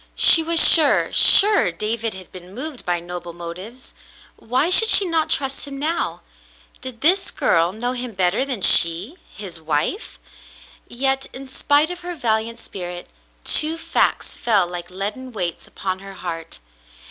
She 0.15 0.41
was 0.41 0.59
sure— 0.59 1.13
sure— 1.13 1.71
David 1.71 2.15
had 2.15 2.31
been 2.31 2.55
moved 2.55 2.87
by 2.87 2.99
noble 2.99 3.33
motives; 3.33 3.93
why 4.35 4.71
should 4.71 4.89
she 4.89 5.05
not 5.05 5.29
trust 5.29 5.67
him 5.67 5.77
now? 5.77 6.23
Did 6.81 7.01
this 7.01 7.29
girl 7.29 7.71
know 7.71 7.91
him 7.91 8.13
better 8.13 8.43
than 8.43 8.63
she— 8.63 9.17
his 9.37 9.61
wife.? 9.61 10.17
Yet, 10.87 11.27
in 11.33 11.45
spite 11.45 11.91
of 11.91 11.99
her 11.99 12.15
valiant 12.15 12.57
spirit, 12.57 13.09
two 13.43 13.77
facts 13.77 14.33
fell 14.33 14.65
like 14.65 14.89
leaden 14.89 15.33
weights 15.33 15.67
upon 15.67 15.99
her 15.99 16.13
heart. 16.13 16.57